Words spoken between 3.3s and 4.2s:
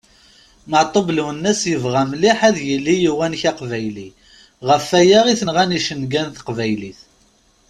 aqbayli,